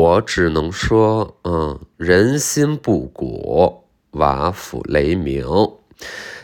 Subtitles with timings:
[0.00, 5.44] 我只能说，嗯，人心不古，瓦釜雷鸣。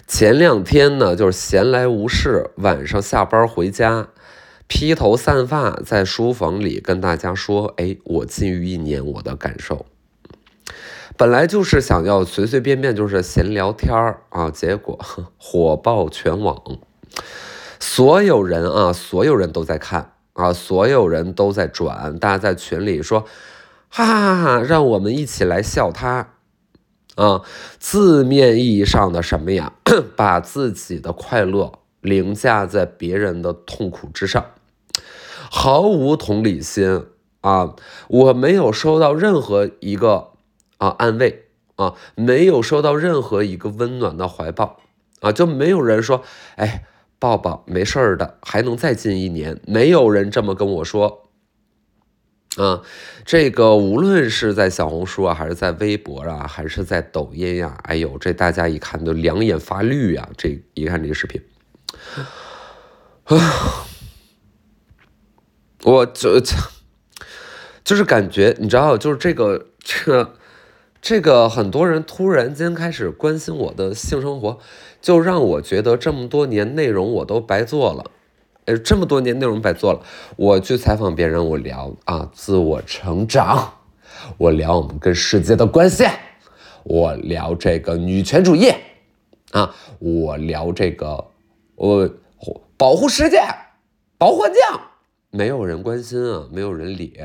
[0.06, 4.08] 前两天呢，就是闲来无事，晚上下班回家，
[4.66, 9.86] 披头散发在书房里跟大家说：“哎，我近于一年我的感受。”
[11.16, 15.00] 本来就是想要随随便便就是闲聊天儿啊，结果
[15.40, 16.62] 火爆全网，
[17.80, 23.26] 所有人啊，所有人都在看啊，所有人都在转，大家在群里说，
[23.88, 26.34] 哈哈哈哈，让我们一起来笑他
[27.16, 27.42] 啊，
[27.78, 29.72] 字面意义上的什么呀？
[30.14, 34.44] 把自己的快乐凌驾在别人的痛苦之上，
[35.50, 37.06] 毫无同理心
[37.40, 37.74] 啊！
[38.08, 40.32] 我没有收到任何一个。
[40.78, 41.46] 啊，安慰
[41.76, 44.78] 啊，没有收到任何一个温暖的怀抱
[45.22, 46.22] 啊，就没有人说，
[46.56, 46.84] 哎，
[47.18, 49.60] 抱抱，没事儿的，还能再近一年。
[49.66, 51.28] 没有人这么跟我说
[52.56, 52.82] 啊。
[53.24, 60.28] 这个无论是在小红书啊，还是在微博啊，还是在抖音呀，哎呦，这大家一看都两眼发绿呀。
[60.36, 61.42] 这一看这个视频，
[63.24, 63.86] 啊，
[65.84, 66.40] 我就
[67.84, 70.34] 就是感觉，你知道，就是这个这个。
[71.02, 74.58] 这个很多人突然间开始关心我的性生活，
[75.06, 78.10] 就让我觉得这么多年内容我都白做了，
[78.64, 80.00] 哎，这么多年内容白做了。
[80.34, 83.74] 我去采访别人，我聊啊自我成长，
[84.36, 86.04] 我聊我们跟世界的关系，
[86.82, 88.72] 我聊这个女权主义，
[89.52, 91.26] 啊，我聊这个
[91.76, 92.10] 我
[92.76, 93.38] 保护世界，
[94.18, 94.60] 保护环境，
[95.30, 97.16] 没有人关心啊，没有人理。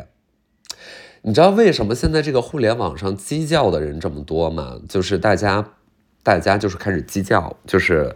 [1.23, 4.79] 你知道为什么现在这个互联网上鸡叫的人这么多吗？
[4.87, 5.73] 就是大家，
[6.23, 8.15] 大家就是开始鸡叫，就是，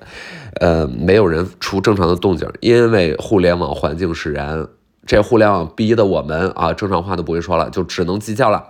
[0.59, 4.67] 呃，没有人出正常的动静，因为互联网环境使然，
[5.05, 8.69] 这互联网逼的我们啊，正常话都不会说了，就只能鸡叫了。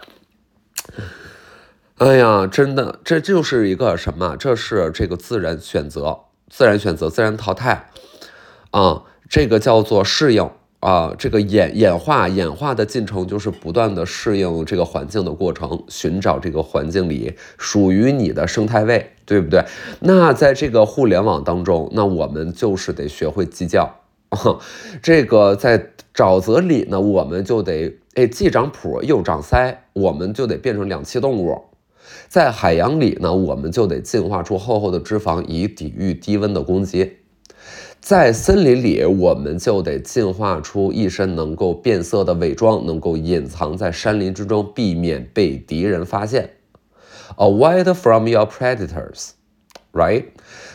[1.97, 4.35] 哎呀，真的，这就是一个什么？
[4.37, 6.19] 这是这个自然选择，
[6.49, 7.89] 自然选择，自然淘汰，
[8.71, 10.49] 啊，这个叫做适应。
[10.85, 19.65] 啊，这个演演化演化的进程就是不断的适应这个环境的过程，寻找这个环境里属于你的生态位，对不对？
[20.01, 23.95] 那在这个互联网当中，那我们就是得学会鸡叫。
[25.01, 31.63] 这个在沼泽里呢，我们就得哎既长蹼又长鳃，我们就得变成两栖动物。
[32.27, 37.13] 在海洋里呢，我们就得进化出厚厚的脂肪，以抵御低温的攻击。
[38.05, 46.51] 在森林里，我们就得进化出一身能够变色的伪装，能够隐藏在山林之中，避免被敌人发现。
[47.35, 49.31] Avoid from your predators,
[49.91, 50.25] right？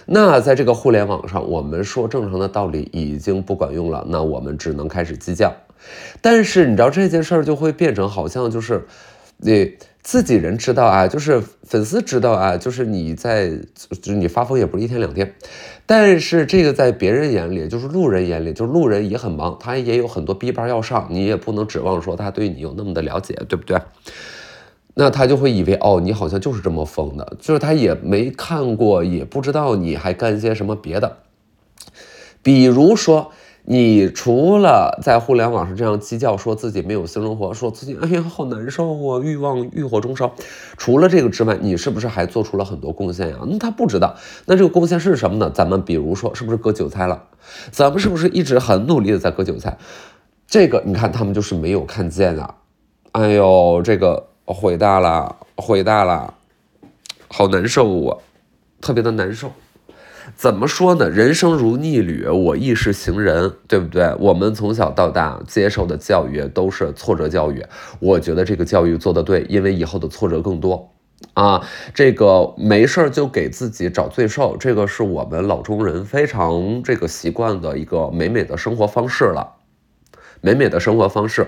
[0.07, 5.55] 那在这个互联网上，我们说正常的道理已经不管用了，那我们只能开始激将。
[6.21, 8.89] 但是你知道这件事儿就会变成好像就是，
[9.41, 9.75] 你。
[10.03, 13.51] 自己人知道啊，就是粉丝知道啊，就是你在，
[14.01, 15.35] 就是你发疯也不是一天两天，
[15.85, 23.79] 但是这个在别人眼里，就是路人眼里，就是路人也很忙，他也有很多 B 班要上，你也不能指望说他对你有那么的了解，对不对？
[24.95, 31.19] 那他就会以为哦，你好像就是这么疯的，就是他也没看过，也不知道你还干些什么别的，
[32.43, 33.31] 比如说。
[33.71, 40.33] 你除了在互联网上这样鸡叫，说自己没有性生活，说自己哎呀好难受啊，欲望欲火中烧。
[40.77, 43.37] 除了这个之外，你是不是还做出了很多贡献呀？
[43.47, 44.17] 那他不知道，
[44.47, 45.49] 那这个贡献是什么呢？
[45.51, 47.23] 咱们比如说，是不是割韭菜了？
[47.71, 49.79] 咱们是不是一直很努力的在割韭菜？
[50.49, 52.53] 这个你看他们就是没有看见啊。
[53.13, 56.35] 哎呦，这个毁大了，毁大了，
[57.29, 58.19] 好难受啊，
[58.81, 59.53] 特别的难受。
[60.37, 61.11] 怎么说呢？
[61.11, 64.15] 人生如逆旅，我亦是行人，对不对？
[64.19, 67.65] 我们从小到大接受的教育都是挫折教育，
[67.99, 70.93] 我觉得这个教育做得对，因为以后的挫折更多
[71.35, 71.67] 啊。
[71.95, 79.57] 这个没事儿就给自己找罪受，这个是我们老中人非常这个习惯的一个美美的生活方式了，
[80.41, 81.47] 美美的生活方式。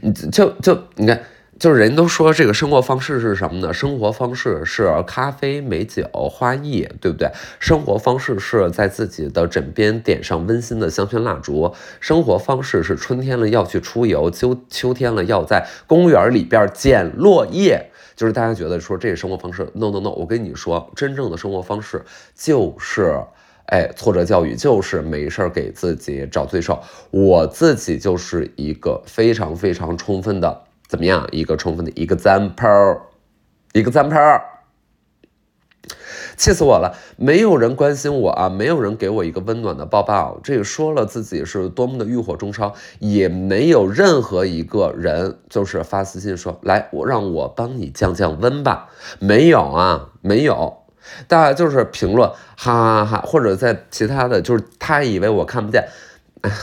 [0.00, 1.20] 你就就你看。
[1.58, 3.72] 就是人都说这个生活方式是什么呢？
[3.72, 7.30] 生活方式是咖啡、美酒、花艺，对不对？
[7.58, 11.72] 生活方式是在自己的枕边点上温馨的香薰蜡烛。
[11.98, 17.90] 生活方式是春天了要去出游，秋秋天了要在公园里边捡落叶。
[18.14, 22.04] 就是大家觉得说这是生活方式，no no no，我跟你说，真正的生活方式
[22.34, 23.18] 就是，
[23.66, 26.82] 哎，挫折教育就是没事儿给自己找罪受。
[27.10, 30.65] 我自己就是一个非常非常充分的。
[30.88, 31.26] 怎么样？
[31.32, 33.00] 一个充分的一个 example，
[33.72, 34.40] 一个 example，
[36.36, 36.96] 气死我了！
[37.16, 40.38] 没有人关心我啊，没有人给我一个温暖的抱抱。
[40.42, 48.90] 这个说了自己是多么的欲火中烧，也没有任何一个人就是发私信说来，我让我帮你降降温吧。
[49.18, 50.82] 没有啊，没有，
[51.26, 55.88] 大家就是评论哈哈哈，或者在其他的就是他以为我看不见，
[56.42, 56.56] 哎呀，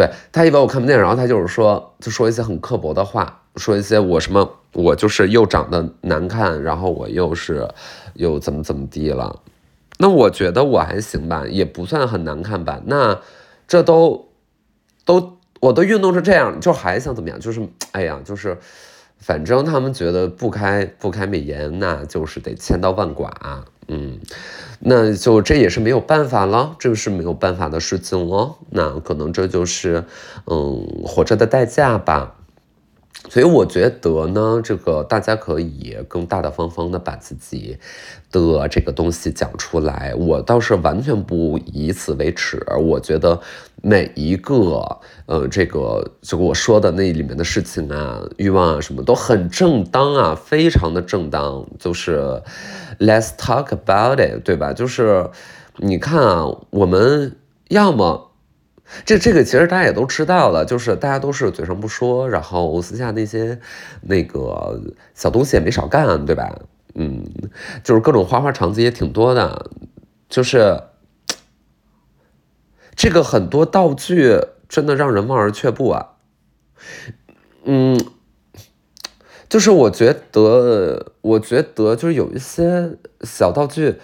[0.00, 4.56] 对他以为我看不见，然后他就是说就说一些很刻薄的话，说一些我什么。
[4.72, 7.68] 我就是又长得难看，然后我又是
[8.14, 9.40] 又怎么怎么地了？
[9.98, 12.80] 那我觉得我还行吧，也不算很难看吧。
[12.86, 13.20] 那
[13.66, 14.28] 这都
[15.04, 17.40] 都我都运动成这样，就还想怎么样？
[17.40, 18.56] 就是哎呀，就是
[19.18, 23.28] 反正他们觉得不开不开美颜，那就是得千刀万剐。
[23.92, 24.20] 嗯，
[24.78, 28.56] 那就这也是没有办法了，这个是没有办法的事情了。
[28.70, 30.04] 那可能这就是
[30.46, 32.36] 嗯活着的代价吧。
[33.28, 37.78] 所以我觉得呢，这个大家可以更大大方方的把自己
[38.32, 40.14] 的这个东西讲出来。
[40.16, 42.64] 我倒是完全不以此为耻。
[42.80, 43.38] 我觉得
[43.82, 51.66] 每一个呃，这个就我说的那里面的事情啊、欲望啊什么都很正当啊，非常的正当。
[51.78, 52.42] 就是
[53.00, 54.72] Let's talk about it，对吧？
[54.74, 55.30] 就是
[55.78, 57.36] 你看啊，我们
[57.68, 58.28] 要么。
[59.04, 63.60] 这这个其实大家也都知道了，就是大家都是嘴上不说，然后私下那些
[64.02, 64.82] 那个
[65.14, 66.58] 小东西也没少干，对吧？
[66.96, 67.24] 嗯，
[67.84, 69.70] 就是各种花花肠子也挺多的，
[70.28, 70.82] 就是
[72.96, 76.16] 这个很多道具真的让人望而却步啊。
[77.62, 78.04] 嗯，
[79.48, 83.96] 就是我觉得，我觉得就是有一些小道具，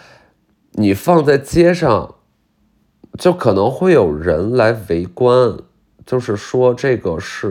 [0.72, 2.14] 你放在街上。
[3.16, 5.56] 就可能会有人来围观，
[6.04, 7.50] 就是说这个是，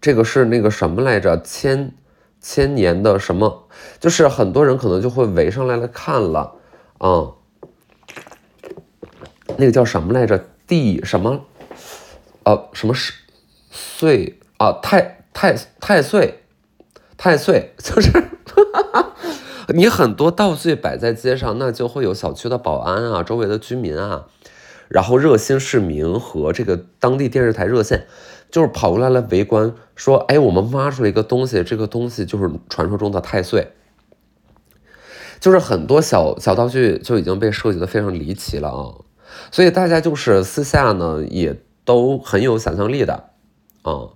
[0.00, 1.40] 这个是那个什么来着？
[1.40, 1.92] 千
[2.40, 3.68] 千年的什么？
[4.00, 6.56] 就是很多人可能就会围上来来看了，
[6.98, 7.30] 啊，
[9.56, 10.44] 那个叫什么来着？
[10.66, 11.44] 地什么？
[12.42, 13.12] 呃，什么是
[13.70, 14.72] 岁啊？
[14.82, 16.42] 太太太岁，
[17.16, 18.10] 太岁 就是。
[19.74, 24.26] 你很多道具摆在街上，那就会有小区的保安啊，周围的居民啊，
[24.88, 28.06] 然后热心市民和这个当地电视台热线，
[28.48, 33.72] 就是跑过来来围观，说：“哎，我们挖出了一个东西，这个东西就是传说中的太岁。”
[35.40, 38.94] 就是很多小小道具就已经被设计的非常离奇了啊，
[39.50, 43.30] 所以大家就是私下呢也都很有想象力的
[43.82, 44.14] 啊，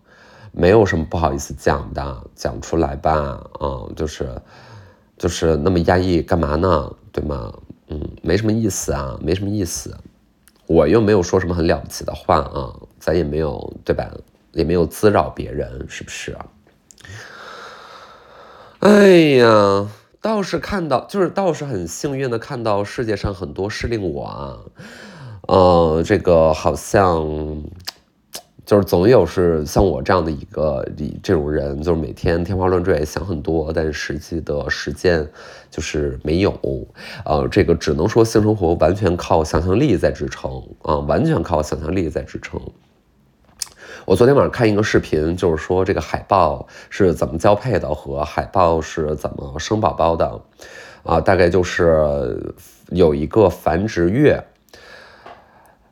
[0.52, 3.12] 没有什么不好意思讲的，讲出来吧，
[3.58, 4.40] 啊，就是。
[5.18, 6.90] 就是那么压抑干嘛呢？
[7.12, 7.52] 对吗？
[7.88, 9.94] 嗯，没什么意思啊，没什么意思。
[10.66, 14.10] 我又没有说什么很了不起的话啊，咱也没有对吧？
[14.52, 16.34] 也没有滋扰别人，是不是？
[18.78, 19.86] 哎呀，
[20.22, 24.56] 倒是看到，就是倒是很幸运的看到世界上很多事令我啊，
[25.42, 27.62] 呃，这个好像。
[28.70, 30.88] 就是总有是像我这样的一个
[31.24, 35.28] 这种人，就是每天天花乱坠想很多，但实际的实践
[35.68, 36.56] 就是没有。
[37.24, 42.60] 呃，这个只能说性生活完全靠想象力在支撑啊，完全靠想象力在支撑。
[44.04, 50.40] 我昨天晚上看一个视频，就是说这个海豹是怎么交配的和海豹是怎么生宝宝的，
[51.02, 52.54] 啊，大概就是
[52.90, 54.40] 有一个繁殖月。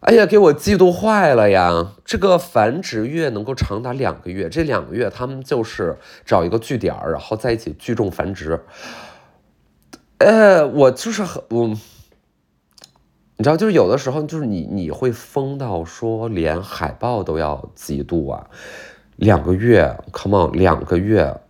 [0.00, 1.94] 哎呀，给我嫉妒坏了呀！
[2.04, 8.61] 这个繁殖月能够长达两个月，这两个月他们就是找一个据点，然后在一起聚众繁殖。
[10.18, 18.46] 呃，我就是很我，你知道，就是有的时候就是你你会疯到说连海豹都要嫉妒啊！
[19.16, 21.40] 两个月，come on，两个月，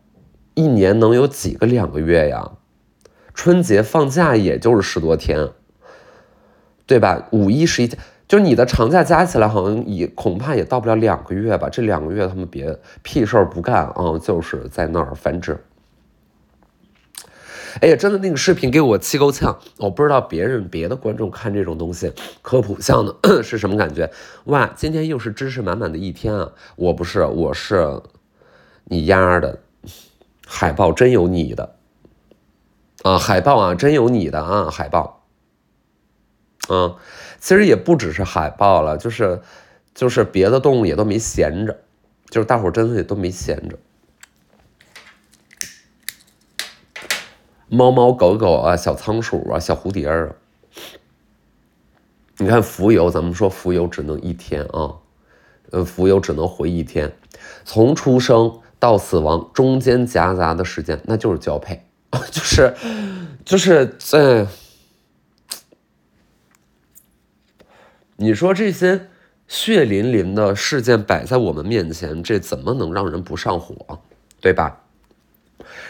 [0.54, 2.52] 一年能有几个两个月呀？
[3.34, 5.50] 春节放假也就是十多天，
[6.86, 7.28] 对吧？
[7.30, 7.90] 五一、十一。
[8.28, 11.68] 就你的长假加起来，好像也恐怕也到不了两个月吧。
[11.70, 15.58] 这两个月他们别屁事儿不干啊，就是在那儿繁殖。
[17.80, 19.58] 哎呀，真的那个视频给我气够呛。
[19.78, 24.10] 我不知道别人别的观众看这种东西科普项的是什么感觉？
[24.44, 26.52] 哇，今天又是知识满满的一天啊！
[26.76, 28.02] 我不是，我是
[28.84, 29.60] 你丫的
[30.46, 31.76] 海报真有你的
[33.04, 33.16] 啊！
[33.16, 34.68] 海报啊，真有你的啊！
[34.70, 35.17] 海报，
[36.68, 36.96] 啊。
[37.40, 39.40] 其实也不只是海豹了，就是，
[39.94, 41.78] 就是别的动物也都没闲着，
[42.30, 43.78] 就是大伙真的也都没闲着。
[47.68, 50.36] 猫猫狗狗啊，小仓鼠啊，小蝴蝶儿。
[52.38, 54.94] 你看蜉蝣，咱们说蜉蝣只能一天啊，
[55.70, 57.12] 呃，蜉蝣只能活一天，
[57.64, 61.84] 从出生到死亡中间夹杂的时间，那就是交配
[62.30, 62.74] 就是
[63.44, 64.46] 就是在
[68.20, 69.08] 你说这些
[69.46, 74.00] 血淋淋的事件摆在我们面前，这怎么能让人不上火，
[74.40, 74.80] 对吧？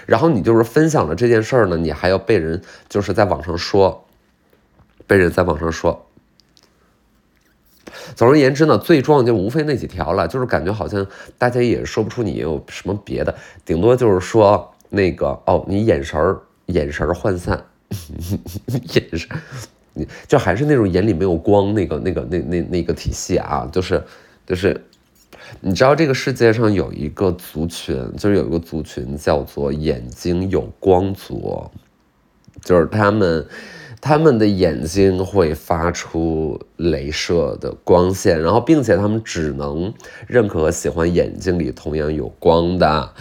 [0.06, 4.06] 然后你就是分享了这件事儿呢，你还要被人就是在网上说，
[5.06, 6.06] 被人在网上说。
[8.14, 11.06] 总而言之呢，罪状就无非那几条了，就是感觉好像
[11.38, 17.64] 大家也说不出你有什么别的，顶多就是说那个哦，你眼神儿眼神儿涣散，
[18.94, 19.28] 眼神，
[19.98, 24.02] 你就还是那种眼里没有光那个那个那那那个体系啊，就是
[24.46, 24.80] 就是，
[25.60, 31.68] 你知道这个世界上有一个族群，就是有一个族群叫做眼睛有光族，
[32.62, 33.44] 就是他们。
[34.00, 39.92] 他们的眼睛会发出镭射的光线，然后并且他们只能
[40.26, 43.12] 认可喜欢眼睛里同样有光的，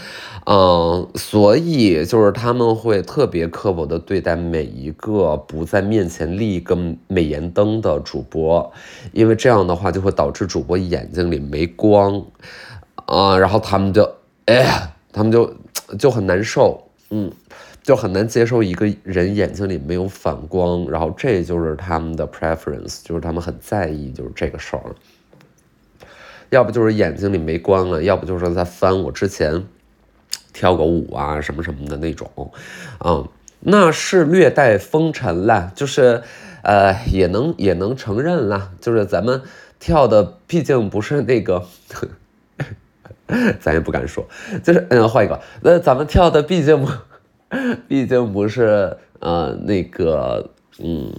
[0.45, 8.71] 嗯，所以就是他们会特别刻薄的对待每一个不在面前立一个美颜灯的主播，
[9.13, 12.23] 因为这样的话就会导致主播眼睛里没光，
[13.05, 14.07] 啊，然后他们就，
[14.45, 15.51] 哎，他们就
[15.97, 17.31] 就很难受，嗯。
[17.87, 24.83] 就很难接受一个人眼睛里没有反光，然后这就是他们的 preference，就是他们很在意就是这个事儿。
[26.49, 29.63] 要不就是眼睛里没光了，要不就是在翻我之前
[30.51, 32.29] 跳个舞啊什么什么的那种，
[33.05, 33.25] 嗯，
[33.61, 36.23] 那是略带风尘了，就是
[36.63, 39.41] 呃也能也能承认了，就是咱们
[39.79, 41.65] 跳的毕竟不是那个，
[43.61, 44.27] 咱也不敢说，
[44.61, 46.91] 就是嗯换一个，那咱们跳的毕竟不。
[47.87, 50.49] 毕竟不是呃那个
[50.79, 51.13] 嗯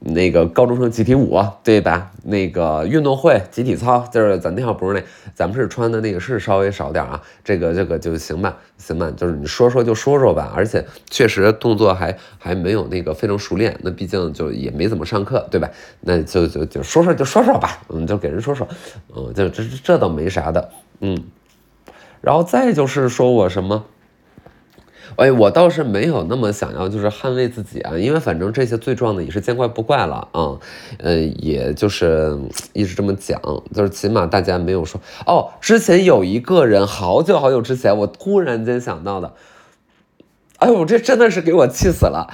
[0.00, 2.12] 那个高中生集体舞对吧？
[2.22, 7.20] 那个运动会集体操就是咱那会不是那，咱们是穿的那个是稍微少点啊。
[7.42, 10.52] 这个这个就行吧，行吧，就是你说说就说说吧。
[10.54, 15.68] 而且确实动作还还没有那个非常熟练，那毕竟就也没怎么上课，对吧？
[16.02, 18.68] 那就就就说说就说说吧，嗯，就给人说说，
[19.16, 21.20] 嗯，就这这倒没啥的，嗯。
[22.20, 23.84] 然后再就是说我什么。
[25.18, 30.56] 哎，我倒是没有那么想要，就是捍卫自己啊，因为反正这些罪状呢也是见怪不怪了啊，
[30.98, 32.38] 呃，也就是
[32.72, 33.40] 一直这么讲，
[33.74, 39.34] 就是起码大家没有说哦，之前有一个人好久好久之前，我突然间想到的，
[40.58, 42.32] 哎呦，这真的是给我气死了。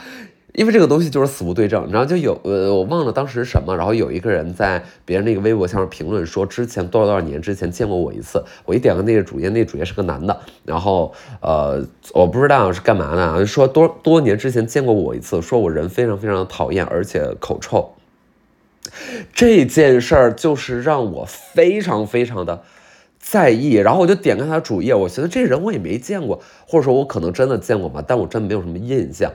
[0.54, 17.90] 因为这个东西就是死无对证，然后就有呃，我忘了当时什么，然后有一个人在别人那个微博下面评论说，之前多少多少年之前见过我一次，我一点开那个主页，那个主页是个男的，然后呃，我不知道是干嘛的，说多多年之前见过我一次，说我人非常非常的讨厌，而且口臭，
[19.32, 22.62] 这件事儿就是让我非常非常的
[23.18, 29.32] 在意，然后我就点开他主页，我觉得这人我也没见过，或者说我可能真的见过吧，但我真没有什么印象。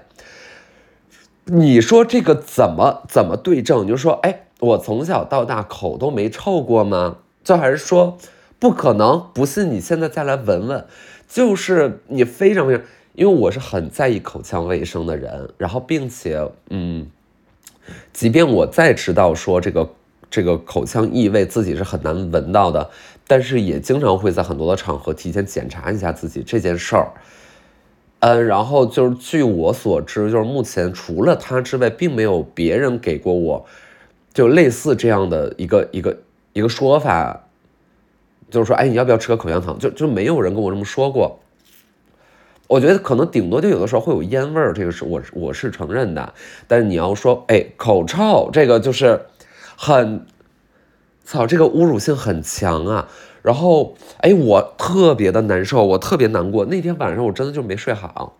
[1.51, 3.83] 你说这个怎么怎么对症？
[3.83, 7.17] 你就说，哎，我从小到大口都没臭过吗？
[7.43, 8.17] 就还是说
[8.59, 9.25] 不可能？
[9.33, 10.85] 不信你现在再来闻闻。
[11.27, 16.39] 就是你非常非常，因为我是很在意口腔卫生的人，然后并且，
[16.69, 17.07] 嗯，
[18.13, 19.89] 即便我再知道说这个
[20.29, 22.89] 这个口腔异味自己是很难闻到的，
[23.27, 27.07] 但是也经常会在很多的场合提前检查一下自己这件事儿。
[28.19, 33.65] 嗯，然后就是据我所知，就是目前除了他之外，并没有别人给过我，
[34.33, 36.17] 就类似这样的一个一个
[36.51, 37.45] 一个说法，
[38.51, 39.79] 就是说，哎，你要不要吃个口香糖？
[39.79, 41.39] 就就没有人跟我这么说过。
[42.67, 46.33] 我觉得可能顶多就有的时候会有烟味儿，这个是我我是承认的。
[46.67, 49.21] 但是你要说，哎，口臭，这个就是
[49.77, 50.25] 很，
[51.23, 53.07] 操，这个侮辱性很强啊。
[53.41, 56.65] 然后，哎，我特别的难受，我特别难过。
[56.65, 58.37] 那天晚上我真的就没睡好。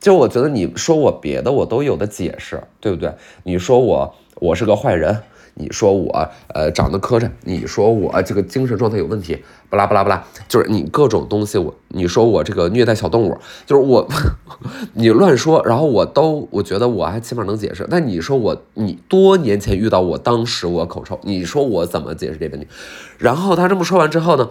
[0.00, 3.12] 就我觉得你说我别的我都有的解释，对不对？
[3.42, 5.22] 你说我我是个坏人。
[5.58, 13.36] 你说我呃长得磕碜，你说我这个精神状态有问题，不拉不拉不拉，就是你各种东西我你说我这个虐待小动物，
[13.66, 14.08] 就是我
[14.94, 17.86] 你乱说，然后我都我觉得我还起码能解释。
[17.90, 22.68] 但你说我你多年前遇到我当时我口臭，你说我怎么解释这个问题？
[23.18, 24.48] 然后他这么说完之后呢，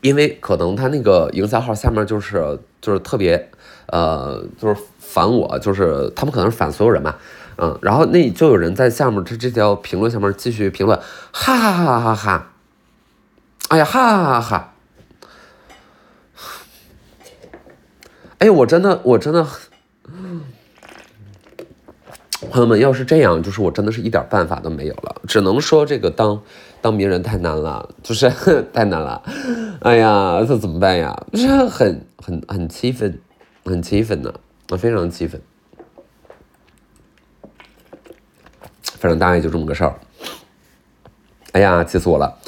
[0.00, 3.50] 因为可能他那个营销号下面就是就是特别
[3.86, 7.16] 呃就是反我，就是他们可能是反所有人嘛。
[7.56, 10.98] 嗯，然后那就有人在下面这这条评论下面继续评论，
[11.32, 12.52] 哈哈哈哈哈哈，
[13.68, 14.74] 哎呀，哈哈哈哈，
[18.38, 19.46] 哎，我真的，我真的，
[22.50, 26.42] 朋友们，要是这样，就是我真的是一点办法都没有了，只能说这个当
[26.80, 28.30] 当名人太难了，就是
[28.74, 29.22] 太难了，
[29.80, 31.24] 哎呀，这怎么办呀？
[31.32, 33.18] 这很很很气愤，
[33.64, 34.34] 很气愤的，
[34.70, 35.40] 我非常气愤。
[39.04, 39.94] 反正大概就这么个事儿。
[41.52, 42.38] 哎呀，气死我了！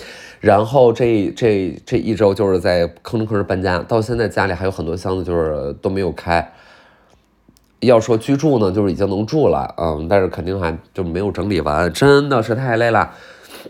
[0.41, 6.51] 然后这这这一周就是在吭哧吭哧搬家，到现在家里还有很多箱子就是都没有开。
[7.81, 13.13] 要说居住呢，就是已经能住了，嗯，但是肯定还就没有整理完，真的是太累了，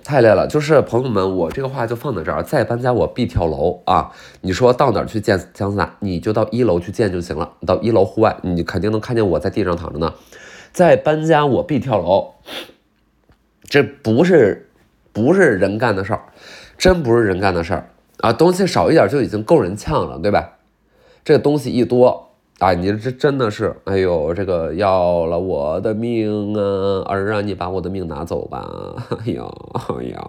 [0.05, 0.47] 太累了。
[0.47, 4.13] 就是朋友们，我这个话就放在这儿，再搬家我必跳楼啊！
[4.43, 10.15] 你说到哪儿去见姜思达，你就到一楼去见就行了，到一楼户外，你肯定能看见我在地上躺着呢。
[10.73, 12.35] 再搬家我必跳楼，
[13.67, 14.71] 这不是
[15.13, 16.23] 不是人干的事儿，
[16.79, 18.33] 真不是人干的事儿啊！
[18.33, 20.53] 东西少一点就已经够人呛了，对吧？
[21.25, 22.23] 这东西一多。
[22.59, 27.05] 啊，你这真的是，哎呦，这个要了我的命啊！
[27.05, 28.67] 儿啊，你把我的命拿走吧！
[29.11, 29.45] 哎呀，
[29.91, 30.27] 哎呀，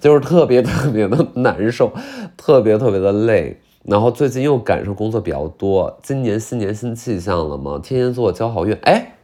[0.00, 1.92] 就是特别特别的难受，
[2.38, 3.60] 特别特别的累。
[3.84, 8.72] 然后最近又赶上工作比较多，今年新年新气象了嘛，天天做交好运。
[8.84, 9.18] 哎，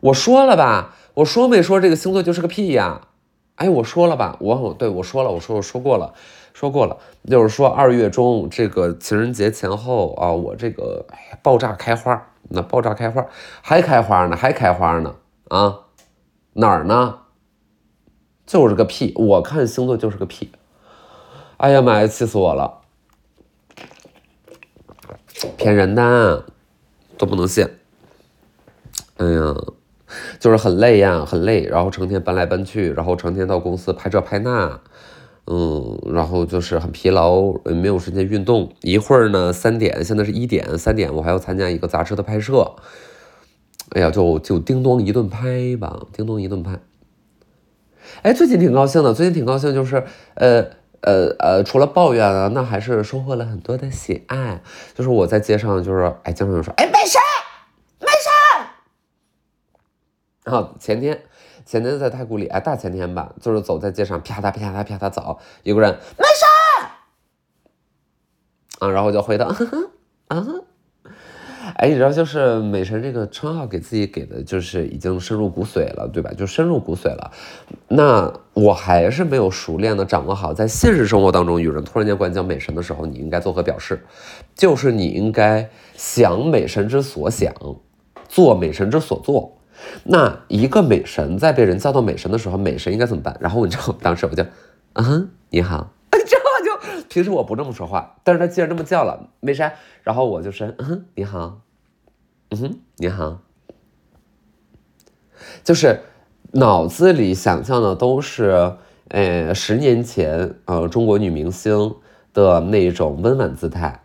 [0.00, 3.08] 我说了吧，我说没说这个星座就是个屁呀？
[3.56, 6.14] 哎，我说了吧，我对我说了，我说我说过了。
[6.52, 11.06] 说过了，就是说二月中这个情人节前后啊，我这个
[11.42, 13.24] 爆炸开花，那爆炸开花
[13.62, 15.14] 还开花呢，还开花呢
[15.48, 15.86] 啊，
[16.54, 17.20] 哪儿呢？
[18.44, 19.14] 就是个屁！
[19.16, 20.50] 我看星座就是个屁！
[21.56, 22.80] 哎呀妈呀，气死我了！
[25.56, 26.44] 骗人的，
[27.16, 27.66] 都不能信。
[29.16, 29.54] 哎呀，
[30.38, 34.80] 就是很累呀，很累，然后成天搬来搬去，然后成天到公司拍这拍那。
[35.46, 38.72] 嗯，然后就是很疲劳，没有时间运动。
[38.82, 42.76] 一会儿呢，三点，现在是一点，三点我还要参加一个杂志的拍摄。
[43.92, 46.78] 哎呀，就就叮咚一顿拍吧，叮咚一顿拍。
[48.22, 50.66] 哎，最近挺高兴的，最近挺高兴，就是呃
[51.00, 54.62] 呃呃，除了抱怨啊，那还是收获了很多的喜爱。
[54.94, 57.18] 就是我在街上，就是哎，经常有说，哎，没事，
[57.98, 58.39] 没事。
[60.44, 61.20] 然后前天。
[61.66, 66.44] 前天在太古里，哎，大前天吧，就是走在街上，啪嗒啪嗒啪嗒走，有个人没事
[68.80, 69.46] 啊，然后我就回答，
[70.26, 70.46] 啊，
[71.76, 76.32] 哎，你知道，就是美神这个称号给自己给的，就是已经深入骨髓了，对吧？
[76.32, 77.30] 就深入骨髓了。
[77.86, 84.04] 那我还是没有熟练的掌握好，在现实生活当中，有人突然间管你叫美神的时候，你应该作何表示？
[84.56, 87.54] 就是你应该想美神之所想，
[88.26, 89.59] 做美神之所做。
[90.04, 93.36] 那一个美神在被人叫到美神的时候，美神应该怎么办？
[93.40, 94.44] 然后你知道，当时我就，
[94.94, 99.70] 嗯，你好， 之后就平时我不这么说话，但是他既然这么叫了，美神，
[100.02, 101.60] 然后我就是，嗯，你好，
[102.50, 103.40] 嗯哼，你好，
[105.62, 106.00] 就是
[106.52, 108.74] 脑子里想象的都是，
[109.08, 111.94] 呃，十年前，呃，中国女明星
[112.32, 114.04] 的那种温婉姿态，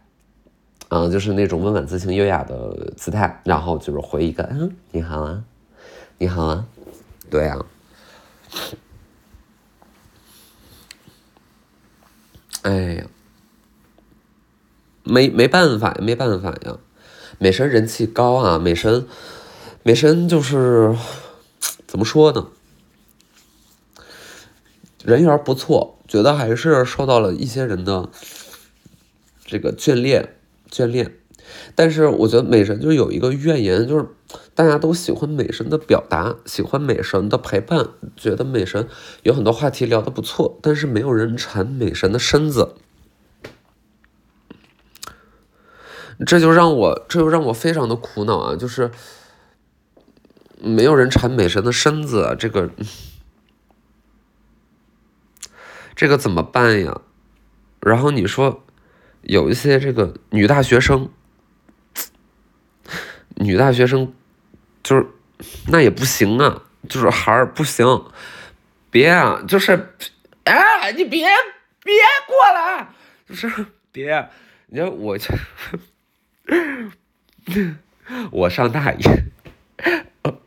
[0.90, 5.44] 嗯，就是那种温婉自信、优雅的姿态，然后就是回一个，嗯，你好啊。
[6.18, 6.66] 你好啊，
[7.30, 7.66] 对呀，
[12.62, 13.08] 哎呀，
[15.04, 16.78] 没没办法呀，没办法呀，
[17.38, 19.06] 美神人气高啊，美神，
[19.84, 20.96] 美神就是
[21.86, 22.48] 怎么说呢，
[25.04, 28.10] 人缘不错，觉得还是受到了一些人的
[29.46, 30.38] 这个眷恋，
[30.72, 31.20] 眷恋。
[31.74, 34.08] 但是我觉得美神就是有一个怨言，就是
[34.54, 38.88] 大家都喜欢美神的表达，喜欢美神的陪伴，觉得美神
[39.24, 42.76] 有很多话题聊得不错，但是没有人缠美神的身子，
[46.26, 48.56] 这就让我这就让我非常的苦恼啊！
[48.56, 48.92] 就是
[50.62, 52.70] 没有人缠美神的身子，这个
[55.96, 57.02] 这个怎么办呀？
[57.82, 58.64] 然后你说
[59.24, 61.10] 有一些这个女大学生。
[63.36, 64.14] 女大学生，
[64.82, 65.08] 就是
[65.68, 67.86] 那也不行啊，就是孩儿不行，
[68.90, 69.94] 别啊，就是
[70.46, 71.28] 哎，你别
[71.84, 71.94] 别
[72.28, 72.88] 过来，
[73.28, 74.30] 就是别，
[74.68, 75.18] 你看我，
[78.32, 79.04] 我上大一，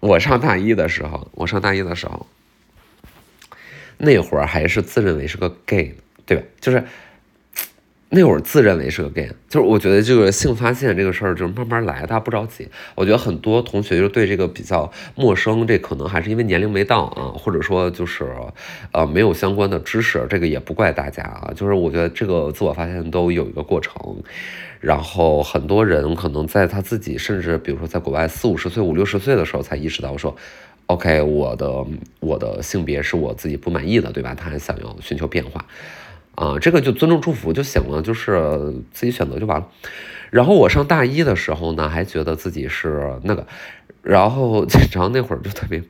[0.00, 2.26] 我上大一的时候，我上大一的时候，
[3.98, 6.42] 那会儿还是自认为是个 gay，对吧？
[6.60, 6.84] 就是。
[8.10, 12.66] 那会儿自认为是个 gay，就是我觉得这个性发现这个事儿就是慢慢来，大家不着急。
[12.94, 18.32] 我觉得很多同学就对这个比较陌生，这可能还是因为年龄没到啊，或者说就是
[18.92, 21.52] 呃没有相关的知识，这个也不怪大家啊。
[21.54, 23.94] 就是我觉得这个自我发现都有一个过程，
[24.80, 30.34] 然后很多人可能在他自己甚至比如说在国外四五十岁、五六十岁的时候才意识到说
[30.86, 31.84] ，OK，我的
[32.20, 34.34] 我的性别是我自己不满意的，对吧？
[34.34, 35.62] 他还想要寻求变化。
[36.38, 39.66] 啊，这个就尊重祝福就行了，就是自己选择就完了。
[40.30, 43.44] 然后我上大一的时候呢，还觉得自己是那个，
[44.02, 45.82] 然后 然后那会儿就特别。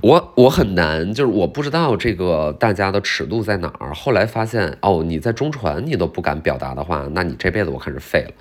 [0.00, 3.92] 我我很难，就是我不知道这个大家的尺度在哪儿。
[3.94, 8.32] 后来发现，哦，你在中传你都不敢表达的话，那你这辈子我看是废了，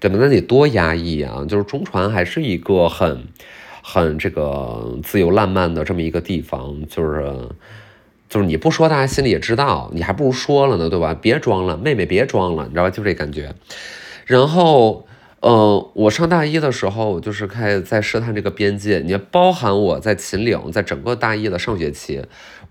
[0.00, 0.16] 对吧？
[0.20, 1.44] 那你多压抑啊！
[1.48, 3.24] 就是中传还是一个很
[3.82, 7.32] 很这个自由烂漫的这么一个地方，就是
[8.28, 11.14] 就是你不说，大家心里也知道，你还不如说了呢，对吧？
[11.14, 12.90] 别装了，妹妹别装了，你知道吧？
[12.90, 13.54] 就这感觉。
[14.26, 15.06] 然后。
[15.40, 18.98] 呃，我上大一的时候，就是开始在试探这个边界。
[18.98, 22.20] 你包含我在秦岭，在整个大一的上学期，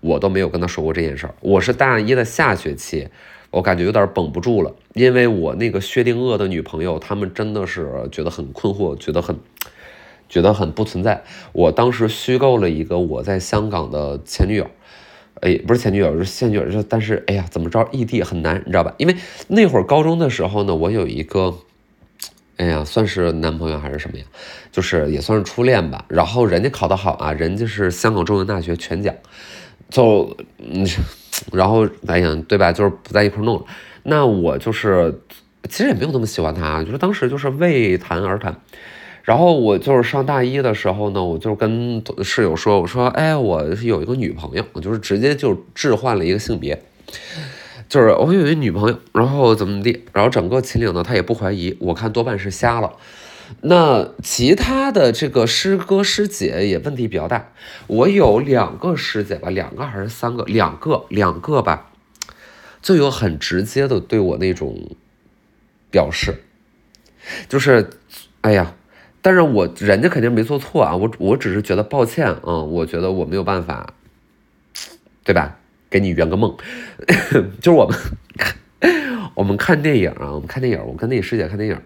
[0.02, 1.34] 我都没有跟他说过这件事儿。
[1.40, 3.08] 我是大一的下学期，
[3.50, 9.34] 我感觉有点绷不住了，因为我那个薛定谔的女朋友，他们真的是觉得很困惑，觉得很，
[10.28, 11.22] 觉得很不存在。
[11.52, 14.70] 我当时虚构了一个我在香港的前女友，
[15.40, 16.82] 哎，不是前女友，是现女友。
[16.88, 18.94] 但是，哎呀，怎么着，异地很难，你知道吧？
[18.98, 21.54] 因为那会儿高中的时候呢，我有一个。
[22.56, 24.24] 哎呀，算是男朋友还是什么呀？
[24.72, 26.04] 就是也算是初恋吧。
[26.08, 29.14] 然后人家考得好啊，人家是香港中文大学全奖，
[29.88, 30.84] 就嗯，
[31.52, 32.72] 然后哎呀，对吧？
[32.72, 33.64] 就是不在一块弄了。
[34.02, 35.20] 那我就是
[35.68, 38.60] 其实也没有那么喜欢他，就是当时就是为谈而谈。
[39.28, 46.82] 然后我就是上大一的时候呢，我就跟室友说，我说哎，我有一个女朋友，我就是直接就置换了一个性别。
[47.90, 52.94] 就是我有一女朋友，然后怎么地，然后整个秦岭呢，他也不怀疑，我看多半是瞎了。
[53.60, 57.52] 那其他的这个师哥师姐也问题比较大。
[57.86, 60.42] 我有两个师姐吧，两个还是三个？
[60.44, 61.90] 两个，两个吧，
[62.80, 64.96] 就有很直接的对我那种
[65.90, 66.44] 表示，
[67.46, 67.90] 就是，
[68.40, 68.74] 哎呀，
[69.20, 73.94] 但是我人家肯定没做错啊，我我只是觉得抱歉啊，我觉得我没有办法，
[75.24, 75.56] 对吧？
[75.90, 76.54] 给你圆个梦，
[77.62, 77.98] 就是我们
[78.36, 78.54] 看
[79.34, 81.80] 我们看电影啊，我们看电影，我跟那师姐看电影，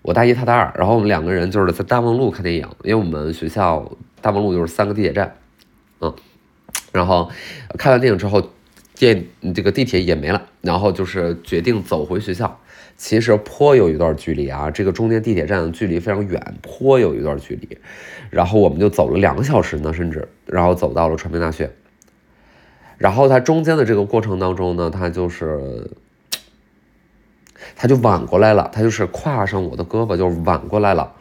[0.00, 3.92] 我大一她大二，然后我们两个人就是在大望路看电影，因为我们学校
[4.22, 5.36] 大望路就是三个地铁站，
[6.00, 6.14] 嗯，
[6.92, 7.30] 然后
[7.76, 8.50] 看完电影之后，
[8.96, 12.58] 电这个地铁也没了，然后就是决定走回学校，
[13.02, 17.76] 其实颇有一段距离啊，这个中间地铁站的距离非常远，颇有一段距离，
[18.30, 21.68] 然后我们就走了两个小时呢，甚至，然后走到了传媒大学。
[22.98, 25.90] 然后他中间的这个过程当中呢，他就是，
[27.74, 31.12] 他就挽过来了，他就是跨上我的胳膊就挽过来了。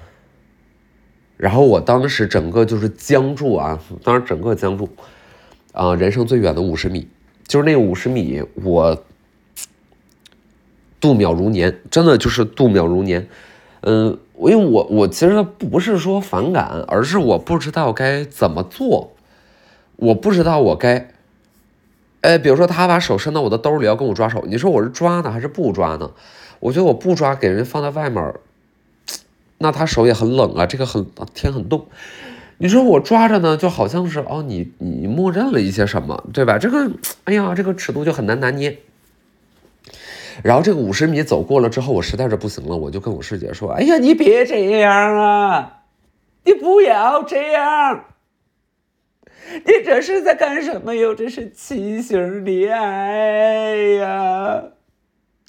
[1.35, 4.87] 然后我当时整个就是僵住啊，当时整个僵住，
[5.71, 7.07] 啊，人生最远的五十米，
[7.47, 9.03] 就是那五十米，我
[11.01, 13.27] 度秒如年，真的就是度秒如年。
[13.81, 19.11] 嗯，因为我我其实不是说反感，而是我不知道该怎么做，
[19.97, 21.09] 我不知道我该。
[22.21, 26.11] 哎，比如说他把手伸到我的兜里要跟我抓手，你说我是抓呢还是不抓呢？
[26.59, 28.35] 我觉得我不抓，给人放在外面，
[29.57, 31.87] 那他手也很冷啊，这个很天很冻。
[32.59, 36.59] 你说我抓着呢，就好像是哦，你你默认了一些什么，对吧？
[36.59, 36.91] 这个，
[37.23, 38.77] 哎呀，这个尺度就很难拿捏。
[40.43, 45.84] 然后这个五十米走过了之后，我实在是不行了，我就跟我师姐说：“哎呀，你别这样啊，
[46.43, 48.06] 你不要这样。”
[49.65, 51.13] 你这是在干什么哟？
[51.13, 54.63] 这是畸形恋爱呀！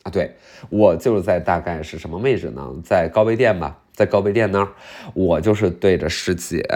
[0.02, 0.34] 啊，对
[0.70, 2.68] 我就是在大概是什么位置呢？
[2.84, 4.68] 在高碑店吧，在高碑店那儿，
[5.14, 6.66] 我就是对着师姐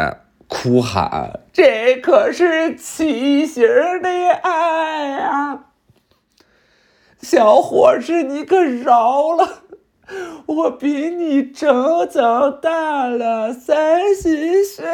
[0.46, 3.64] 哭喊：“这可是畸形
[4.00, 4.08] 的
[4.42, 5.65] 爱啊！
[7.20, 9.62] 小伙子，你可饶了
[10.46, 14.84] 我，比你整整大了三十岁。”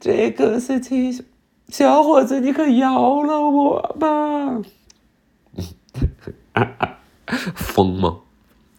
[0.00, 1.24] 这个事情，
[1.68, 4.62] 小伙子，你可饶了我吧！
[7.54, 8.20] 疯吗？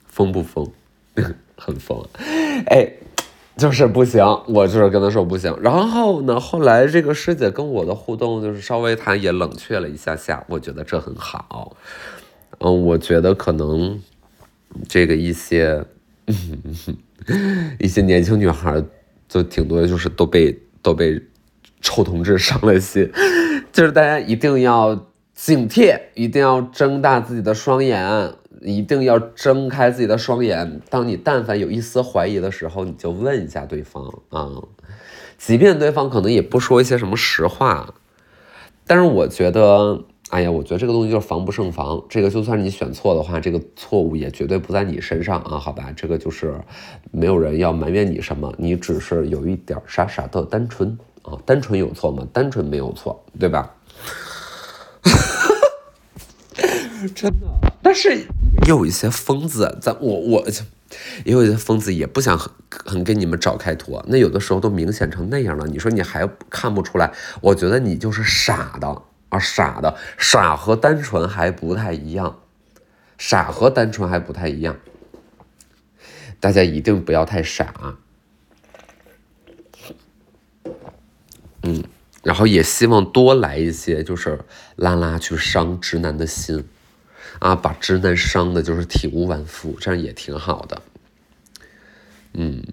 [0.07, 0.71] 疯不疯？
[1.57, 2.05] 很疯。
[2.67, 2.93] 哎，
[3.57, 5.55] 就是不行，我就是跟他说不行。
[5.61, 10.43] 然后呢，后来这个师姐跟我的互动就是稍微，她也冷却了一下下。
[10.47, 11.75] 我觉得这很好。
[12.59, 14.01] 嗯，我觉得可能
[14.87, 15.83] 这个一些
[17.79, 18.83] 一些年轻女孩
[19.27, 20.59] 就挺多，就是都被。
[20.85, 21.19] 都被
[21.81, 23.11] 臭同志伤了心，
[23.73, 28.31] 就是大家一定要警惕，一定要睁大自己的双眼，
[28.65, 30.81] 一定要睁开自己的双眼。
[30.89, 34.51] 当你但凡有一丝怀疑的时候，你就问一下对方啊，
[35.37, 37.93] 即便对方可能也不说一些什么实话，
[38.85, 40.03] 但是我觉得。
[40.31, 42.03] 哎呀，我觉得这个东西就是防不胜防。
[42.09, 45.93] 这个就算你选错的话，这个错误也绝对不在你身上啊，好吧？
[45.95, 46.59] 这个就是
[47.11, 52.27] 没有人要埋怨你什么，你只是有一点傻傻的单纯啊，单纯有错吗？
[52.33, 53.71] 单纯没有错，对吧？
[57.13, 57.47] 真的，
[57.85, 58.25] 但是也
[58.65, 60.47] 有一些疯子，咱我我
[61.23, 62.51] 也有一些疯子也不想很
[62.83, 67.13] 很给你们找开脱，那有的时候都明显成那样了，你说你还看不出来？
[67.41, 68.87] 我觉得你就是傻的
[69.29, 72.39] 啊，傻的，傻和单纯还不太一样，
[73.19, 74.75] 傻和单纯还不太一样，
[76.39, 77.71] 大家一定不要太傻，
[81.61, 81.83] 嗯，
[82.23, 84.39] 然后也希望多来一些，就是
[84.75, 86.67] 拉拉去伤直男的心。
[87.39, 90.81] 啊，把直男伤的就是体无完肤，这样也挺好的。
[92.33, 92.63] 嗯，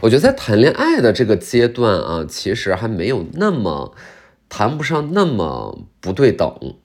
[0.00, 3.94] 我觉得在谈恋爱的这个阶段啊，其实还没有那么
[4.48, 6.76] 谈不上那么不对等，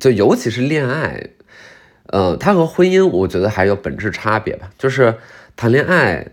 [0.00, 1.30] 就尤其是恋爱，
[2.06, 4.70] 呃，它和婚姻我觉得还有本质差别吧。
[4.78, 5.16] 就是
[5.54, 6.32] 谈恋爱，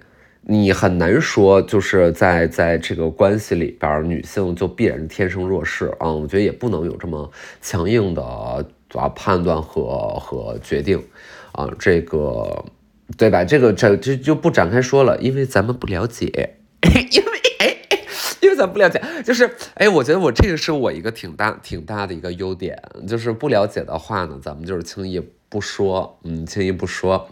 [0.49, 6.11] 你很难说就是在在这个关系里边，女性就必然天生弱势啊。
[6.11, 7.29] 我觉得也不能有这么
[7.61, 8.65] 强硬的。
[8.93, 11.03] 啊，判断和和决定，
[11.51, 12.65] 啊，这个
[13.17, 13.43] 对吧？
[13.43, 16.55] 这个这这就不展开说了，因为咱们不了解，
[17.11, 17.77] 因为哎，
[18.39, 27.29] 因为咱不了解，就是哎，我觉得我这个是我一个挺大挺大的一个优点，就是不了解的话呢，咱们就是轻易不说，嗯，轻易不说。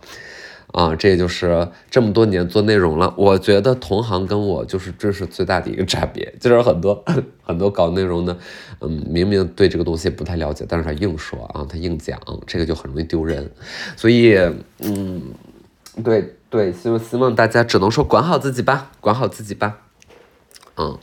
[0.75, 3.13] 啊，这也就是这么多年做内容了。
[3.17, 7.01] 我觉得同行跟我就是这是最大的一个差别，就是很多
[7.41, 8.38] 很多搞内容的，
[8.81, 13.49] 嗯，明明对这个东西不太了解，但是他硬说啊，他硬讲，这个就很容易丢人。
[13.95, 14.35] 所以，
[14.79, 15.21] 嗯，
[16.03, 19.77] 对对，希望希望大家只能说管好自己吧，管好自己吧，
[20.75, 20.99] 嗯。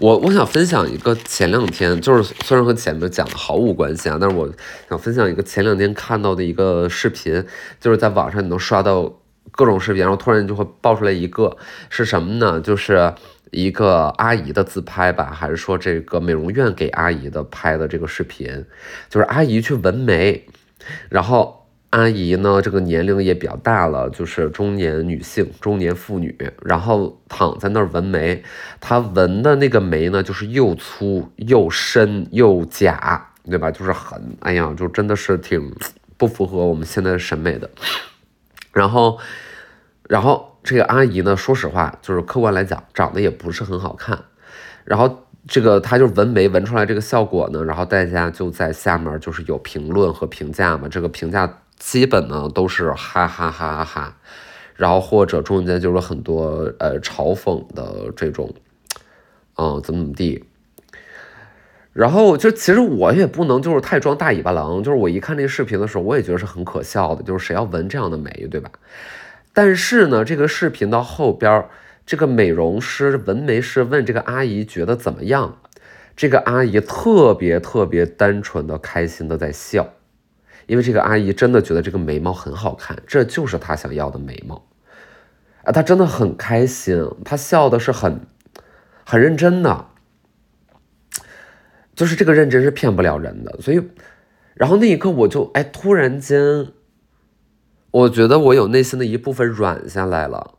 [0.00, 4.48] 我我想分享一个前两天，就是虽然和前面讲的毫无关系啊，但是我
[4.88, 7.44] 想分享一个前两天看到的一个视频，
[7.80, 9.12] 就是在网上你能刷到
[9.50, 11.56] 各种视频，然后突然就会爆出来一个
[11.90, 12.60] 是什么呢？
[12.60, 13.12] 就是
[13.50, 18.64] 一个阿姨的自拍吧，还是说这个美容院给阿姨的拍的这个视频，
[19.10, 20.46] 就是阿姨去纹眉，
[21.08, 21.57] 然后。
[21.90, 28.44] 阿姨呢，这个年龄也比较大了，就是中年女性、中年妇女，然后躺在那儿纹眉。
[28.78, 33.70] 她纹的那个眉呢，就是又粗又深又假，对吧？
[33.70, 35.74] 就是很，哎呀，就真的是挺
[36.18, 37.70] 不符合我们现在的审美的。
[38.70, 39.18] 然后，
[40.10, 44.18] 然后这个阿姨呢，说实话，就是客观来讲，长得也不是很好看。
[44.84, 51.60] 然后这个她就纹眉纹出来这个效果呢，然后大家就在下面就是有评论和评价嘛，这个评价。
[51.78, 54.16] 基本呢都是哈哈哈哈哈，
[54.74, 58.52] 然后或者中间就是很多呃嘲讽的这种，
[59.56, 60.44] 嗯怎么怎么地，
[61.92, 68.70] 然后就其实我也不能就是太装大尾巴狼，就是我一看那视频的时候，我也觉得是很可笑的，就是谁要纹这样的眉，对吧？
[69.52, 71.64] 但是呢，这个视频到后边，
[72.06, 75.58] 这个美容师纹眉师问这个阿姨觉得怎么样，
[76.16, 79.88] 这个阿姨特别特别单纯的开心的在笑。
[80.68, 84.68] 因为这个阿姨真的觉得这个眉毛很好看，这就是她想要的眉毛，
[85.64, 88.20] 啊，她真的很开心，她笑的是很，
[89.04, 89.86] 很认真的，
[91.94, 93.82] 就是这个认真是骗不了人的，所以，
[94.54, 96.68] 然后那一刻我就哎，突然间，
[97.90, 100.58] 我觉得我有内心的一部分软下来了，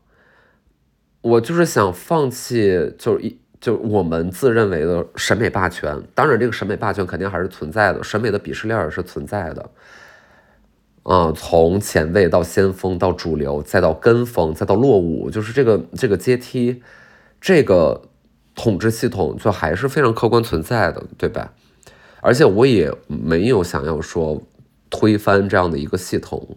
[1.22, 3.40] 我就是想放弃，就是一。
[3.60, 9.70] 就我们自认为的审美霸权，当然这个审美霸权肯定还是存在的，审美的鄙视链也是存在的。
[11.02, 16.82] 嗯，从前卫到先锋，到主流，再到跟风，再到落伍，就是这个这个阶梯，
[17.40, 18.02] 这个
[18.54, 21.52] 统治系统就还是非常客观存在的，对吧？
[22.20, 24.42] 而且我也没有想要说
[24.90, 26.56] 推翻这样的一个系统，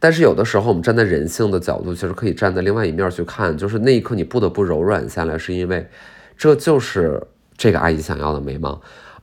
[0.00, 5.86] 但是有的时候我们站在人性的角度，其实可以站在另外一面去看，就是那一刻你不得不柔软下来，是因为
[6.36, 7.22] 这就是
[7.56, 8.80] 这个阿姨想要的眉毛。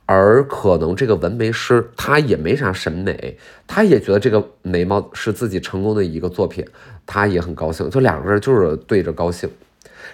[0.08, 3.36] 而可能这个纹眉师他也没啥审美，
[3.66, 6.64] 他也觉得这个眉毛是自己成功的一个作品，
[7.04, 9.50] 他也很高兴，就两个人就是对着高兴。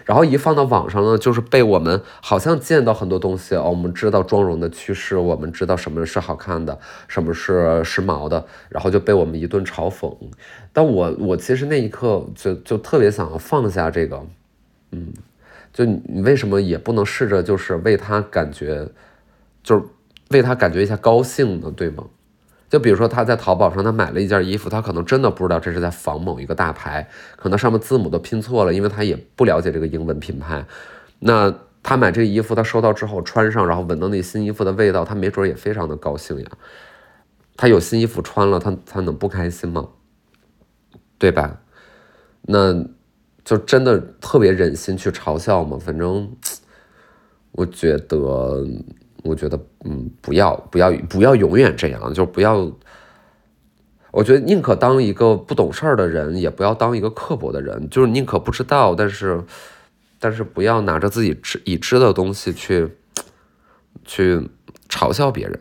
[0.05, 6.79] 然后一放到网上呢，就是被我们好像见到很多东西哦，我们知道妆容的趋势，我们知道什么是好看的，
[7.09, 10.15] 什么是时髦的，然后就被我们一顿嘲讽。
[10.73, 14.25] 但我我其实那一刻就就特别想要放下这个，
[14.91, 15.13] 嗯，
[15.73, 18.89] 就你为什么也不能试着就是为他感觉。
[19.65, 19.85] 就是
[20.31, 22.03] 为他感觉一下高兴呢，对吗？
[22.73, 27.07] 就比如说他在淘宝上，他买了一件衣服，他可能真的不知道这是在仿某一个大牌，
[27.37, 30.65] 可能上面字母都拼错了，因为他也不了解这个英文品牌。
[31.19, 36.47] 那他买这个衣服，他收到之后穿上，然后闻到那新衣服的味道，他没准也非常的高兴呀。
[37.59, 39.87] 他有新衣服穿了，他他能不开心吗？
[41.19, 41.61] 对吧？
[42.41, 42.73] 那
[43.45, 45.77] 就真的特别忍心去嘲笑吗？
[45.79, 46.35] 反正
[47.53, 48.67] 我觉得。
[49.23, 52.71] 我觉得，嗯，不要，不要，不要永远这样，就不要
[54.11, 57.89] 我觉得宁可当一个不懂事儿的人，也不要当一个刻薄的人。
[57.89, 59.43] 就是宁可不知道，但是，
[60.19, 62.89] 但是不要拿着自己知已知的东西去，
[64.05, 64.49] 去
[64.89, 65.59] 嘲笑别人。